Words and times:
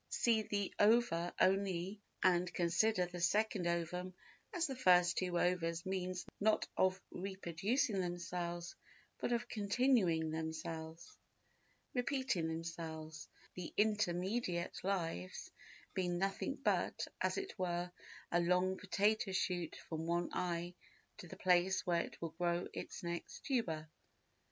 See 0.09 0.41
the 0.41 0.73
ova 0.79 1.31
only 1.39 2.01
and 2.23 2.51
consider 2.51 3.05
the 3.05 3.21
second 3.21 3.67
ovum 3.67 4.15
as 4.51 4.65
the 4.65 4.75
first 4.75 5.19
two 5.19 5.39
ova's 5.39 5.85
means 5.85 6.25
not 6.39 6.67
of 6.75 6.99
reproducing 7.11 8.01
themselves 8.01 8.75
but 9.19 9.31
of 9.31 9.47
continuing 9.47 10.31
themselves—repeating 10.31 12.47
themselves—the 12.47 13.73
intermediate 13.77 14.83
lives 14.83 15.51
being 15.93 16.17
nothing 16.17 16.55
but, 16.55 17.05
as 17.21 17.37
it 17.37 17.53
were, 17.59 17.91
a 18.31 18.39
long 18.39 18.77
potato 18.79 19.31
shoot 19.31 19.75
from 19.87 20.07
one 20.07 20.31
eye 20.33 20.73
to 21.17 21.27
the 21.27 21.37
place 21.37 21.85
where 21.85 22.01
it 22.01 22.19
will 22.19 22.31
grow 22.31 22.67
its 22.73 23.03
next 23.03 23.45
tuber. 23.45 23.87